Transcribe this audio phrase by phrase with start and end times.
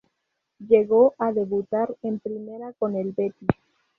[0.57, 3.49] Llegó a debutar en Primera con el Betis.